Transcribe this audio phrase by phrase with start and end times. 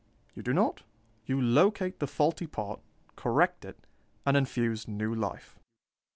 [0.33, 0.81] You do not;
[1.27, 2.79] you locate the faulty part,
[3.15, 3.85] correct it,
[4.25, 5.59] and infuse new life.